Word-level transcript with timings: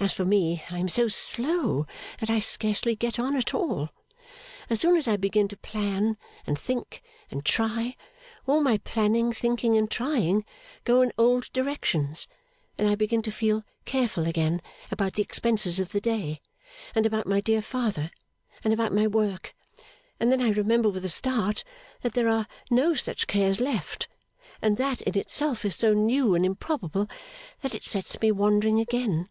As 0.00 0.12
for 0.12 0.26
me, 0.26 0.62
I 0.70 0.78
am 0.78 0.88
so 0.88 1.08
slow 1.08 1.86
that 2.20 2.28
I 2.28 2.38
scarcely 2.38 2.94
get 2.94 3.18
on 3.18 3.34
at 3.36 3.54
all. 3.54 3.88
As 4.68 4.80
soon 4.80 4.98
as 4.98 5.08
I 5.08 5.16
begin 5.16 5.48
to 5.48 5.56
plan, 5.56 6.18
and 6.46 6.58
think, 6.58 7.00
and 7.30 7.42
try, 7.42 7.96
all 8.46 8.60
my 8.60 8.76
planning, 8.78 9.32
thinking, 9.32 9.78
and 9.78 9.90
trying 9.90 10.44
go 10.84 11.00
in 11.00 11.10
old 11.16 11.50
directions, 11.54 12.28
and 12.76 12.86
I 12.86 12.96
begin 12.96 13.22
to 13.22 13.32
feel 13.32 13.64
careful 13.86 14.26
again 14.26 14.60
about 14.90 15.14
the 15.14 15.22
expenses 15.22 15.80
of 15.80 15.90
the 15.92 16.02
day, 16.02 16.40
and 16.94 17.06
about 17.06 17.26
my 17.26 17.40
dear 17.40 17.62
father, 17.62 18.10
and 18.62 18.74
about 18.74 18.92
my 18.92 19.06
work, 19.06 19.54
and 20.20 20.30
then 20.30 20.42
I 20.42 20.50
remember 20.50 20.90
with 20.90 21.06
a 21.06 21.08
start 21.08 21.64
that 22.02 22.12
there 22.12 22.28
are 22.28 22.46
no 22.70 22.92
such 22.94 23.26
cares 23.26 23.58
left, 23.58 24.06
and 24.60 24.76
that 24.76 25.00
in 25.02 25.16
itself 25.16 25.64
is 25.64 25.76
so 25.76 25.94
new 25.94 26.34
and 26.34 26.44
improbable 26.44 27.08
that 27.62 27.74
it 27.74 27.86
sets 27.86 28.20
me 28.20 28.30
wandering 28.30 28.80
again. 28.80 29.30